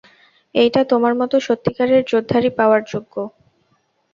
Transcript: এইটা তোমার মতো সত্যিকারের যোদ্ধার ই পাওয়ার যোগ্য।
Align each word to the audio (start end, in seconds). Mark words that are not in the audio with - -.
এইটা 0.55 0.81
তোমার 0.91 1.13
মতো 1.15 1.35
সত্যিকারের 1.47 2.01
যোদ্ধার 2.11 2.43
ই 2.45 2.57
পাওয়ার 2.59 2.81
যোগ্য। 2.91 3.15